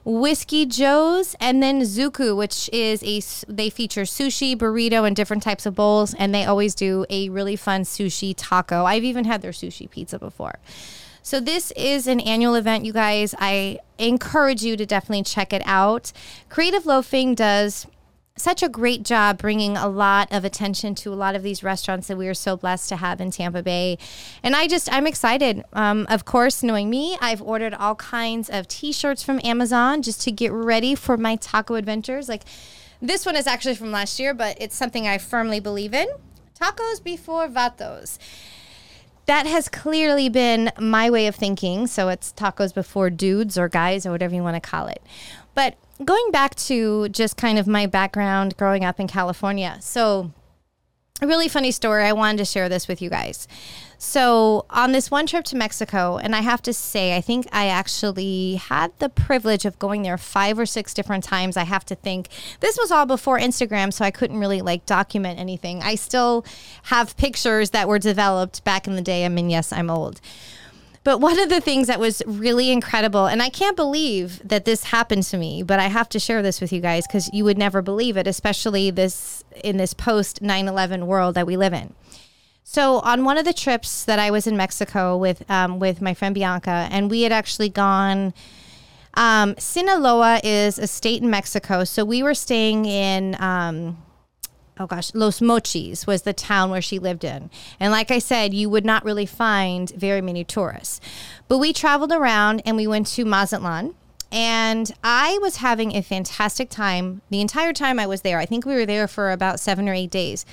Whiskey 0.05 0.67
Joe's, 0.67 1.37
and 1.39 1.63
then 1.63 1.83
Zuku, 1.83 2.37
which 2.37 2.69
is 2.73 3.03
a 3.05 3.23
they 3.51 3.71
feature 3.71 4.03
sushi, 4.03 4.57
burrito, 4.57 5.07
and 5.07 5.15
different 5.15 5.45
types 5.45 5.65
of 5.65 5.77
bowls, 5.77 6.13
and 6.15 6.35
they 6.35 6.45
always 6.45 6.75
do 6.75 7.07
a 7.09 7.29
really 7.29 7.55
fun 7.55 7.83
sushi 7.83 8.35
taco. 8.37 8.85
I've 8.85 9.05
even 9.05 9.25
had 9.25 9.43
their 9.43 9.53
sushi 9.53 9.89
pizza 9.89 10.19
before. 10.19 10.59
So 11.23 11.39
this 11.39 11.71
is 11.77 12.09
an 12.09 12.19
annual 12.19 12.57
event, 12.57 12.85
you 12.85 12.93
guys. 12.93 13.33
I 13.39 13.79
encourage 13.97 14.65
you 14.65 14.77
to 14.77 14.85
definitely 14.85 15.23
check 15.23 15.53
it 15.53 15.63
out. 15.65 16.13
Creative 16.49 16.85
Loafing 16.85 17.37
does 17.37 17.87
such 18.37 18.63
a 18.63 18.69
great 18.69 19.03
job 19.03 19.39
bringing 19.39 19.77
a 19.77 19.89
lot 19.89 20.33
of 20.33 20.45
attention 20.45 20.95
to 20.95 21.13
a 21.13 21.15
lot 21.15 21.35
of 21.35 21.43
these 21.43 21.63
restaurants 21.63 22.09
that 22.09 22.17
we 22.17 22.29
are 22.29 22.35
so 22.35 22.57
blessed 22.57 22.89
to 22.89 22.97
have 22.97 23.21
in 23.21 23.31
Tampa 23.31 23.63
Bay. 23.63 23.99
And 24.43 24.57
I 24.57 24.67
just, 24.67 24.93
I'm 24.93 25.07
excited. 25.07 25.65
Um, 25.73 26.07
of 26.09 26.25
course, 26.25 26.63
knowing 26.63 26.89
me, 26.89 27.17
I've 27.21 27.43
ordered 27.43 27.75
all 27.75 27.95
kinds 27.95 28.49
of 28.49 28.69
t 28.69 28.93
shirts 28.93 29.23
from 29.23 29.41
Amazon 29.45 30.03
just 30.03 30.23
to 30.23 30.33
get 30.33 30.53
ready 30.53 30.95
for 30.95 31.17
my 31.17 31.37
taco 31.37 31.75
adventures. 31.75 32.29
Like 32.29 32.43
this 33.01 33.27
one 33.27 33.37
is 33.37 33.47
actually 33.47 33.75
from 33.75 33.93
last 33.93 34.19
year, 34.19 34.33
but 34.33 34.57
it's 34.61 34.77
something 34.77 35.07
I 35.07 35.19
firmly 35.19 35.61
believe 35.61 35.93
in 35.93 36.09
tacos 36.59 37.03
before 37.03 37.49
vatos 37.49 38.19
that 39.27 39.47
has 39.47 39.69
clearly 39.69 40.29
been 40.29 40.71
my 40.79 41.09
way 41.11 41.27
of 41.27 41.35
thinking. 41.35 41.87
So 41.87 42.09
it's 42.09 42.33
tacos 42.33 42.75
before 42.75 43.11
dudes 43.11 43.57
or 43.57 43.69
guys 43.69 44.05
or 44.05 44.11
whatever 44.11 44.35
you 44.35 44.43
want 44.43 44.63
to 44.63 44.69
call 44.69 44.89
it. 44.89 45.03
But 45.55 45.77
going 46.05 46.31
back 46.31 46.55
to 46.57 47.09
just 47.09 47.37
kind 47.37 47.59
of 47.59 47.67
my 47.67 47.87
background 47.87 48.57
growing 48.57 48.85
up 48.85 49.01
in 49.01 49.09
California. 49.09 49.77
So, 49.81 50.33
a 51.21 51.27
really 51.27 51.49
funny 51.49 51.71
story. 51.71 52.05
I 52.05 52.13
wanted 52.13 52.39
to 52.39 52.45
share 52.45 52.69
this 52.69 52.89
with 52.89 53.01
you 53.01 53.09
guys. 53.09 53.47
So, 53.99 54.67
on 54.71 54.91
this 54.91 55.13
one 55.13 55.29
trip 55.29 55.45
to 55.47 55.57
Mexico, 55.57 56.17
and 56.17 56.35
I 56.35 56.41
have 56.41 56.61
to 56.63 56.73
say, 56.73 57.17
I 57.17 57.21
think 57.21 57.47
I 57.53 57.69
actually 57.69 58.57
had 58.57 58.91
the 58.99 59.09
privilege 59.09 59.65
of 59.65 59.79
going 59.79 60.03
there 60.03 60.19
five 60.19 60.59
or 60.59 60.67
six 60.67 60.93
different 60.93 61.23
times. 61.23 61.57
I 61.57 61.63
have 61.63 61.85
to 61.87 61.95
think 61.95 62.29
this 62.59 62.77
was 62.77 62.91
all 62.91 63.07
before 63.07 63.39
Instagram, 63.39 63.93
so 63.93 64.05
I 64.05 64.11
couldn't 64.11 64.39
really 64.39 64.61
like 64.61 64.87
document 64.87 65.39
anything. 65.39 65.83
I 65.83 65.95
still 65.95 66.45
have 66.85 67.17
pictures 67.17 67.71
that 67.71 67.87
were 67.87 68.01
developed 68.01 68.65
back 68.65 68.89
in 68.89 68.97
the 68.97 69.03
day. 69.03 69.25
I 69.25 69.29
mean, 69.29 69.49
yes, 69.49 69.73
I'm 69.73 69.89
old. 69.89 70.21
But 71.05 71.19
one 71.19 71.39
of 71.41 71.49
the 71.49 71.61
things 71.61 71.89
that 71.89 71.99
was 71.99 72.23
really 72.27 72.71
incredible, 72.71 73.27
and 73.27 73.43
I 73.43 73.49
can't 73.49 73.77
believe 73.77 74.41
that 74.47 74.65
this 74.65 74.85
happened 74.85 75.25
to 75.25 75.37
me, 75.37 75.63
but 75.63 75.81
I 75.81 75.89
have 75.89 76.09
to 76.11 76.21
share 76.21 76.43
this 76.43 76.61
with 76.61 76.73
you 76.73 76.81
guys 76.81 77.07
because 77.07 77.29
you 77.33 77.45
would 77.45 77.59
never 77.59 77.83
believe 77.83 78.17
it, 78.17 78.29
especially 78.29 78.91
this 78.91 79.43
in 79.65 79.79
this 79.79 79.95
post 79.95 80.43
9/11 80.43 81.07
world 81.07 81.35
that 81.35 81.47
we 81.47 81.57
live 81.57 81.73
in. 81.73 81.95
So 82.63 83.01
on 83.01 83.25
one 83.25 83.37
of 83.37 83.45
the 83.45 83.53
trips 83.53 84.05
that 84.05 84.21
I 84.21 84.31
was 84.31 84.47
in 84.47 84.57
Mexico 84.57 85.17
with 85.17 85.49
um, 85.51 85.81
with 85.81 86.01
my 86.01 86.15
friend 86.15 86.35
Bianca, 86.35 86.89
and 86.91 87.11
we 87.11 87.23
had 87.23 87.33
actually 87.33 87.69
gone. 87.69 88.33
Um, 89.15 89.57
Sinaloa 89.59 90.41
is 90.43 90.79
a 90.79 90.87
state 90.87 91.21
in 91.21 91.29
Mexico, 91.29 91.85
so 91.85 92.05
we 92.05 92.23
were 92.23 92.35
staying 92.35 92.85
in. 92.87 93.37
Um, 93.43 93.99
oh 94.83 94.87
gosh, 94.87 95.15
Los 95.15 95.41
Mochis 95.41 96.07
was 96.07 96.23
the 96.23 96.33
town 96.33 96.71
where 96.71 96.83
she 96.83 96.99
lived 96.99 97.25
in. 97.25 97.51
And 97.79 97.93
like 97.93 98.11
I 98.11 98.19
said, 98.19 98.53
you 98.53 98.69
would 98.69 98.85
not 98.85 99.05
really 99.05 99.27
find 99.27 99.91
very 99.91 100.21
many 100.21 100.45
tourists. 100.45 101.01
But 101.47 101.59
we 101.59 101.73
traveled 101.73 102.11
around 102.11 102.63
and 102.67 102.77
we 102.77 102.87
went 102.87 103.07
to 103.09 103.25
Mazatlan. 103.25 103.95
And 104.33 104.93
I 105.05 105.39
was 105.43 105.57
having 105.57 105.95
a 105.95 106.03
fantastic 106.03 106.69
time 106.71 107.21
the 107.31 107.41
entire 107.41 107.73
time 107.73 107.99
I 107.99 108.07
was 108.07 108.23
there. 108.23 108.39
I 108.39 108.47
think 108.47 108.65
we 108.65 108.75
were 108.75 108.87
there 108.87 109.07
for 109.07 109.31
about 109.31 109.61
seven 109.61 109.89
or 109.89 109.95
eight 109.95 110.11
days. 110.11 110.45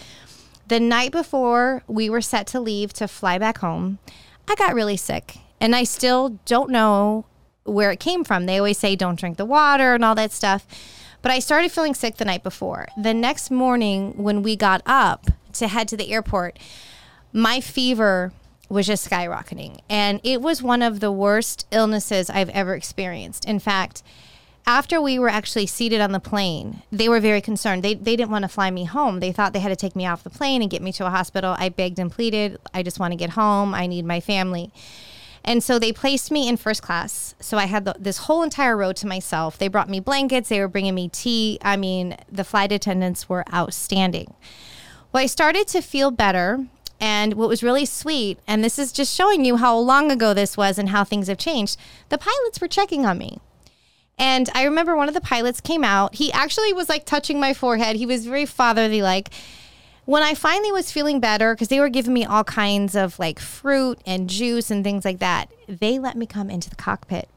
The 0.68 0.80
night 0.80 1.12
before 1.12 1.84
we 1.88 2.10
were 2.10 2.22
set 2.22 2.46
to 2.48 2.60
leave 2.60 2.94
to 2.94 3.08
fly 3.08 3.40
back 3.40 3.60
home, 3.60 3.98
I 4.48 4.56
got 4.56 4.76
really 4.76 4.98
sick. 4.98 5.38
And 5.60 5.76
I 5.76 5.86
still 5.86 6.40
don't 6.46 6.70
know 6.70 7.26
where 7.64 7.90
it 7.90 8.00
came 8.00 8.24
from. 8.24 8.46
They 8.46 8.58
always 8.58 8.78
say 8.78 8.96
don't 8.96 9.20
drink 9.20 9.38
the 9.38 9.46
water 9.46 9.96
and 9.96 10.06
all 10.06 10.16
that 10.16 10.32
stuff. 10.32 10.68
But 11.22 11.32
I 11.32 11.40
started 11.40 11.72
feeling 11.72 11.94
sick 11.94 12.16
the 12.18 12.26
night 12.26 12.44
before. 12.44 12.88
The 12.98 13.14
next 13.14 13.52
morning, 13.52 14.14
when 14.16 14.42
we 14.42 14.56
got 14.56 14.82
up 14.86 15.28
to 15.54 15.68
head 15.68 15.88
to 15.90 15.98
the 15.98 16.12
airport, 16.12 16.58
my 17.34 17.60
fever 17.60 18.32
was 18.70 18.88
just 18.88 19.10
skyrocketing. 19.10 19.80
And 19.90 20.22
it 20.24 20.42
was 20.42 20.62
one 20.64 20.82
of 20.82 21.00
the 21.00 21.12
worst 21.12 21.68
illnesses 21.72 22.30
I've 22.30 22.50
ever 22.50 22.76
experienced. 22.76 23.46
In 23.46 23.60
fact, 23.60 24.04
after 24.66 25.02
we 25.02 25.18
were 25.18 25.30
actually 25.30 25.66
seated 25.66 26.00
on 26.00 26.12
the 26.12 26.20
plane, 26.20 26.84
they 26.92 27.10
were 27.10 27.20
very 27.20 27.42
concerned. 27.42 27.82
They, 27.82 27.96
they 27.96 28.16
didn't 28.16 28.30
want 28.30 28.44
to 28.44 28.50
fly 28.50 28.70
me 28.70 28.86
home. 28.86 29.20
They 29.20 29.32
thought 29.32 29.52
they 29.52 29.60
had 29.60 29.70
to 29.70 29.76
take 29.76 29.96
me 29.96 30.06
off 30.06 30.24
the 30.24 30.30
plane 30.30 30.62
and 30.62 30.70
get 30.70 30.84
me 30.84 30.92
to 30.94 31.08
a 31.08 31.10
hospital. 31.10 31.56
I 31.58 31.70
begged 31.70 31.98
and 31.98 32.12
pleaded. 32.12 32.60
I 32.74 32.84
just 32.84 33.00
want 33.00 33.12
to 33.12 33.18
get 33.18 33.32
home. 33.32 33.74
I 33.74 33.88
need 33.88 34.06
my 34.06 34.20
family. 34.20 34.72
And 35.50 35.64
so 35.64 35.80
they 35.80 35.92
placed 35.92 36.30
me 36.30 36.48
in 36.48 36.58
first 36.58 36.84
class. 36.84 37.34
So 37.40 37.58
I 37.58 37.66
had 37.66 37.84
the, 37.84 37.96
this 37.98 38.20
whole 38.20 38.44
entire 38.44 38.78
row 38.78 38.94
to 38.94 39.08
myself. 39.08 39.58
They 39.58 39.68
brought 39.68 39.90
me 39.90 40.00
blankets, 40.00 40.48
they 40.48 40.60
were 40.60 40.68
bringing 40.68 40.94
me 40.94 41.10
tea. 41.10 41.58
I 41.64 41.76
mean, 41.76 42.16
the 42.32 42.44
flight 42.44 42.72
attendants 42.72 43.28
were 43.28 43.44
outstanding. 43.52 44.36
Well, 45.12 45.24
I 45.24 45.26
started 45.26 45.68
to 45.70 45.82
feel 45.82 46.12
better. 46.12 46.68
And 47.02 47.34
what 47.34 47.50
was 47.50 47.64
really 47.64 47.86
sweet, 47.86 48.38
and 48.46 48.64
this 48.64 48.78
is 48.78 48.92
just 48.92 49.16
showing 49.16 49.44
you 49.44 49.56
how 49.56 49.76
long 49.76 50.12
ago 50.12 50.36
this 50.36 50.56
was 50.56 50.78
and 50.78 50.90
how 50.90 51.04
things 51.04 51.28
have 51.28 51.38
changed, 51.40 51.78
the 52.10 52.18
pilots 52.20 52.62
were 52.62 52.68
checking 52.68 53.08
on 53.08 53.18
me. 53.18 53.40
And 54.20 54.50
I 54.54 54.66
remember 54.66 54.96
one 54.96 55.08
of 55.08 55.16
the 55.16 55.22
pilots 55.22 55.62
came 55.62 55.84
out. 55.84 56.16
He 56.16 56.32
actually 56.32 56.74
was 56.74 56.90
like 56.90 57.06
touching 57.06 57.40
my 57.40 57.56
forehead. 57.56 57.96
He 57.96 58.06
was 58.06 58.28
very 58.28 58.46
fatherly 58.46 59.02
like 59.02 59.30
when 60.10 60.24
I 60.24 60.34
finally 60.34 60.72
was 60.72 60.92
feeling 60.92 61.20
better, 61.20 61.54
because 61.54 61.68
they 61.68 61.80
were 61.80 61.88
giving 61.88 62.16
me 62.16 62.26
all 62.26 62.44
kinds 62.44 62.96
of 62.96 63.20
like 63.20 63.38
fruit 63.38 64.00
and 64.08 64.28
juice 64.28 64.72
and 64.72 64.84
things 64.84 65.06
like 65.06 65.20
that, 65.20 65.52
they 65.68 66.00
let 66.00 66.18
me 66.18 66.26
come 66.26 66.50
into 66.50 66.68
the 66.68 66.76
cockpit. 66.76 67.30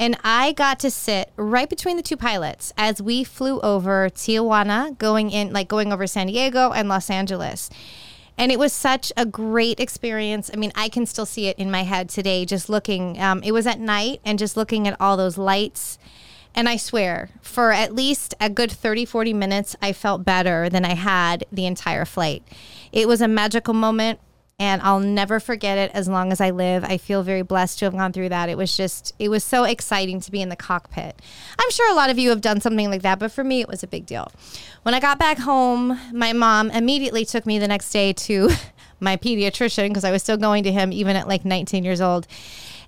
And 0.00 0.16
I 0.24 0.50
got 0.50 0.80
to 0.80 0.90
sit 0.90 1.30
right 1.36 1.70
between 1.70 1.96
the 1.96 2.02
two 2.02 2.16
pilots 2.16 2.72
as 2.76 3.00
we 3.00 3.22
flew 3.22 3.60
over 3.60 4.10
Tijuana, 4.10 4.98
going 4.98 5.30
in, 5.30 5.52
like 5.52 5.68
going 5.68 5.92
over 5.92 6.08
San 6.08 6.26
Diego 6.26 6.72
and 6.72 6.88
Los 6.88 7.08
Angeles. 7.08 7.70
And 8.36 8.50
it 8.50 8.58
was 8.58 8.72
such 8.72 9.12
a 9.16 9.24
great 9.24 9.78
experience. 9.78 10.50
I 10.52 10.56
mean, 10.56 10.72
I 10.74 10.88
can 10.88 11.06
still 11.06 11.26
see 11.26 11.46
it 11.46 11.56
in 11.56 11.70
my 11.70 11.84
head 11.84 12.08
today, 12.08 12.44
just 12.44 12.68
looking. 12.68 13.20
Um, 13.20 13.44
it 13.44 13.52
was 13.52 13.64
at 13.64 13.78
night 13.78 14.20
and 14.24 14.40
just 14.40 14.56
looking 14.56 14.88
at 14.88 14.96
all 15.00 15.16
those 15.16 15.38
lights 15.38 16.00
and 16.54 16.68
I 16.68 16.76
swear, 16.76 17.30
for 17.40 17.72
at 17.72 17.94
least 17.94 18.34
a 18.40 18.50
good 18.50 18.70
30, 18.70 19.04
40 19.04 19.32
minutes, 19.32 19.76
I 19.80 19.92
felt 19.92 20.24
better 20.24 20.68
than 20.68 20.84
I 20.84 20.94
had 20.94 21.44
the 21.52 21.66
entire 21.66 22.04
flight. 22.04 22.42
It 22.92 23.06
was 23.06 23.20
a 23.20 23.28
magical 23.28 23.74
moment 23.74 24.18
and 24.60 24.82
I'll 24.82 24.98
never 24.98 25.38
forget 25.38 25.78
it 25.78 25.92
as 25.94 26.08
long 26.08 26.32
as 26.32 26.40
I 26.40 26.50
live. 26.50 26.82
I 26.82 26.98
feel 26.98 27.22
very 27.22 27.42
blessed 27.42 27.78
to 27.78 27.84
have 27.84 27.94
gone 27.94 28.12
through 28.12 28.30
that. 28.30 28.48
It 28.48 28.58
was 28.58 28.76
just, 28.76 29.14
it 29.18 29.28
was 29.28 29.44
so 29.44 29.62
exciting 29.62 30.20
to 30.20 30.32
be 30.32 30.42
in 30.42 30.48
the 30.48 30.56
cockpit. 30.56 31.22
I'm 31.58 31.70
sure 31.70 31.88
a 31.90 31.94
lot 31.94 32.10
of 32.10 32.18
you 32.18 32.30
have 32.30 32.40
done 32.40 32.60
something 32.60 32.90
like 32.90 33.02
that, 33.02 33.20
but 33.20 33.30
for 33.30 33.44
me, 33.44 33.60
it 33.60 33.68
was 33.68 33.84
a 33.84 33.86
big 33.86 34.04
deal. 34.04 34.32
When 34.82 34.94
I 34.94 35.00
got 35.00 35.18
back 35.18 35.38
home, 35.38 36.00
my 36.12 36.32
mom 36.32 36.72
immediately 36.72 37.24
took 37.24 37.46
me 37.46 37.60
the 37.60 37.68
next 37.68 37.90
day 37.92 38.12
to 38.12 38.50
my 39.00 39.16
pediatrician 39.16 39.88
because 39.88 40.04
I 40.04 40.10
was 40.10 40.24
still 40.24 40.36
going 40.36 40.64
to 40.64 40.72
him 40.72 40.92
even 40.92 41.14
at 41.14 41.28
like 41.28 41.44
19 41.44 41.84
years 41.84 42.00
old. 42.00 42.26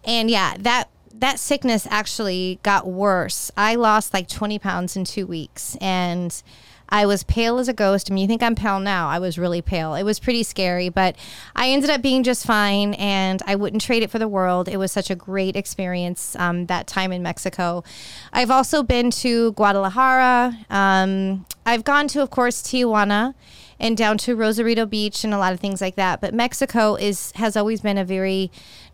And 0.04 0.28
yeah, 0.28 0.56
that 0.60 0.88
that 1.20 1.38
sickness 1.38 1.86
actually 1.90 2.58
got 2.62 2.86
worse. 2.86 3.50
I 3.56 3.76
lost 3.76 4.12
like 4.12 4.28
20 4.28 4.58
pounds 4.58 4.96
in 4.96 5.04
two 5.04 5.26
weeks 5.26 5.76
and 5.80 6.42
I 6.90 7.06
was 7.06 7.22
pale 7.22 7.58
as 7.58 7.68
a 7.68 7.72
ghost. 7.72 8.10
I 8.10 8.14
mean, 8.14 8.22
you 8.22 8.28
think 8.28 8.42
I'm 8.42 8.56
pale 8.56 8.80
now. 8.80 9.08
I 9.08 9.18
was 9.18 9.38
really 9.38 9.62
pale. 9.62 9.94
It 9.94 10.02
was 10.02 10.18
pretty 10.18 10.42
scary, 10.42 10.88
but 10.88 11.14
I 11.54 11.70
ended 11.70 11.88
up 11.88 12.02
being 12.02 12.24
just 12.24 12.44
fine 12.44 12.94
and 12.94 13.40
I 13.46 13.54
wouldn't 13.54 13.82
trade 13.82 14.02
it 14.02 14.10
for 14.10 14.18
the 14.18 14.26
world. 14.26 14.68
It 14.68 14.76
was 14.76 14.90
such 14.90 15.10
a 15.10 15.14
great 15.14 15.54
experience 15.56 16.34
um, 16.36 16.66
that 16.66 16.86
time 16.86 17.12
in 17.12 17.22
Mexico. 17.22 17.84
I've 18.32 18.50
also 18.50 18.82
been 18.82 19.10
to 19.12 19.52
Guadalajara. 19.52 20.58
Um, 20.68 21.46
I've 21.64 21.84
gone 21.84 22.08
to, 22.08 22.22
of 22.22 22.30
course, 22.30 22.60
Tijuana 22.62 23.34
and 23.78 23.96
down 23.96 24.18
to 24.18 24.36
Rosarito 24.36 24.84
Beach 24.84 25.24
and 25.24 25.32
a 25.32 25.38
lot 25.38 25.52
of 25.52 25.60
things 25.60 25.80
like 25.80 25.94
that. 25.94 26.20
But 26.20 26.34
Mexico 26.34 26.96
is 26.96 27.32
has 27.36 27.56
always 27.56 27.80
been 27.80 27.98
a 27.98 28.04
very 28.04 28.50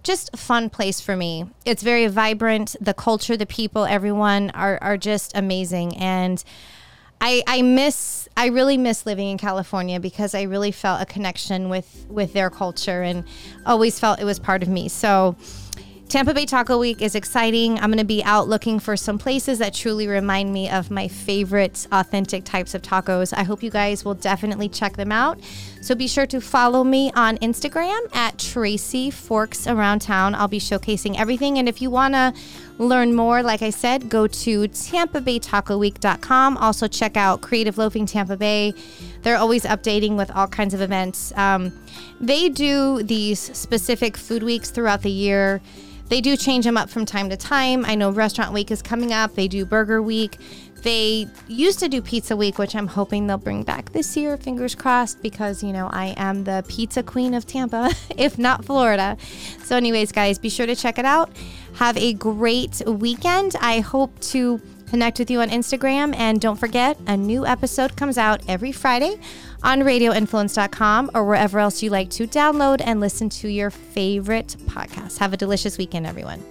just 0.07 0.31
a 0.33 0.37
fun 0.37 0.71
place 0.71 1.01
for 1.01 1.17
me. 1.17 1.47
It's 1.65 1.83
very 1.83 2.07
vibrant. 2.07 2.77
The 2.81 2.95
culture, 2.95 3.37
the 3.37 3.47
people, 3.47 3.85
everyone 3.85 4.51
are 4.51 4.79
are 4.81 4.97
just 4.97 5.37
amazing 5.37 5.97
and 5.97 6.43
I, 7.21 7.43
I 7.47 7.63
miss 7.63 8.29
I 8.37 8.47
really 8.47 8.77
miss 8.77 9.07
living 9.07 9.29
in 9.29 9.39
California 9.39 9.99
because 9.99 10.35
I 10.35 10.43
really 10.43 10.71
felt 10.71 11.01
a 11.01 11.07
connection 11.07 11.69
with 11.69 12.07
with 12.09 12.33
their 12.33 12.51
culture 12.51 13.03
and 13.03 13.25
always 13.65 13.99
felt 13.99 14.21
it 14.21 14.25
was 14.25 14.39
part 14.39 14.63
of 14.63 14.69
me. 14.69 14.89
So 14.89 15.37
Tampa 16.09 16.35
Bay 16.35 16.47
Taco 16.47 16.79
Week 16.79 17.03
is 17.03 17.17
exciting. 17.17 17.79
I'm 17.79 17.87
going 17.87 17.99
to 17.99 18.05
be 18.05 18.23
out 18.23 18.49
looking 18.49 18.79
for 18.79 18.97
some 18.97 19.19
places 19.19 19.59
that 19.59 19.75
truly 19.75 20.07
remind 20.07 20.53
me 20.53 20.71
of 20.71 20.89
my 20.89 21.09
favorite 21.09 21.89
authentic 21.91 22.45
types 22.45 22.75
of 22.75 22.83
tacos. 22.83 23.37
I 23.37 23.43
hope 23.43 23.61
you 23.61 23.71
guys 23.71 24.05
will 24.05 24.15
definitely 24.15 24.69
check 24.69 24.97
them 24.97 25.11
out. 25.11 25.41
So 25.87 25.95
be 25.95 26.09
sure 26.09 26.27
to 26.27 26.41
follow 26.41 26.83
me 26.83 27.13
on 27.15 27.39
Instagram 27.39 28.13
at 28.13 28.41
Tracy 28.41 29.09
Forks 29.09 29.69
Around 29.69 30.01
Town. 30.01 30.35
I'll 30.35 30.49
be 30.49 30.59
showcasing 30.59 31.17
everything. 31.17 31.59
And 31.59 31.69
if 31.69 31.81
you 31.81 31.91
want 31.91 32.15
to 32.15 32.35
learn 32.79 33.15
more, 33.15 33.41
like 33.41 33.63
I 33.63 33.71
said, 33.71 34.09
go 34.09 34.27
to 34.27 34.63
tampabaytacoweek.com. 34.63 36.57
Also 36.57 36.89
check 36.89 37.17
out 37.17 37.41
Creative 37.41 37.79
Loafing 37.79 38.05
Tampa 38.05 38.37
Bay. 38.37 38.75
They're 39.23 39.37
always 39.37 39.63
updating 39.63 40.17
with 40.17 40.29
all 40.33 40.49
kinds 40.49 40.75
of 40.75 40.81
events. 40.81 41.33
Um, 41.37 41.73
they 42.21 42.49
do 42.49 43.05
these 43.05 43.39
specific 43.57 44.17
food 44.17 44.43
weeks 44.43 44.73
throughout 44.73 45.03
the 45.03 45.13
year. 45.13 45.63
They 46.09 46.21
do 46.21 46.37
change 46.37 46.65
them 46.65 46.77
up 46.77 46.89
from 46.89 47.05
time 47.05 47.31
to 47.31 47.37
time. 47.37 47.85
I 47.85 47.95
know 47.95 48.11
Restaurant 48.11 48.53
Week 48.53 48.71
is 48.71 48.81
coming 48.83 49.13
up. 49.13 49.35
They 49.35 49.49
do 49.49 49.65
Burger 49.65 50.01
Week. 50.01 50.39
They 50.87 51.27
used 51.49 51.81
to 51.81 51.89
do 51.89 52.01
Pizza 52.01 52.37
Week, 52.37 52.59
which 52.59 52.77
I'm 52.77 52.87
hoping 52.87 53.27
they'll 53.27 53.39
bring 53.39 53.65
back 53.65 53.91
this 53.91 54.17
year, 54.17 54.37
fingers 54.37 54.77
crossed, 54.77 55.21
because, 55.21 55.61
you 55.61 55.73
know, 55.73 55.91
I 55.93 56.15
am 56.17 56.45
the 56.45 56.65
pizza 56.69 57.03
queen 57.03 57.35
of 57.35 57.45
Tampa, 57.45 57.91
if 58.17 58.39
not 58.39 58.65
Florida. 58.65 59.17
So, 59.65 59.77
anyways, 59.77 60.13
guys, 60.13 60.39
be 60.39 60.49
sure 60.49 60.65
to 60.65 60.77
check 60.77 61.01
it 61.01 61.05
out. 61.05 61.29
Have 61.75 61.97
a 61.97 62.13
great 62.13 62.83
weekend. 62.87 63.57
I 63.61 63.81
hope 63.81 64.17
to 64.31 64.61
connect 64.89 65.19
with 65.19 65.29
you 65.29 65.41
on 65.41 65.51
Instagram. 65.51 66.15
And 66.15 66.41
don't 66.41 66.55
forget, 66.55 66.97
a 67.09 67.17
new 67.17 67.45
episode 67.45 67.97
comes 67.97 68.17
out 68.17 68.43
every 68.47 68.71
Friday 68.71 69.19
on 69.65 69.81
radioinfluence.com 69.81 71.11
or 71.15 71.25
wherever 71.25 71.59
else 71.59 71.83
you 71.83 71.91
like 71.91 72.11
to 72.11 72.29
download 72.29 72.81
and 72.85 73.01
listen 73.01 73.29
to 73.31 73.49
your 73.49 73.71
favorite 73.71 74.55
podcast. 74.67 75.19
Have 75.19 75.33
a 75.33 75.37
delicious 75.37 75.79
weekend, 75.79 76.07
everyone. 76.07 76.45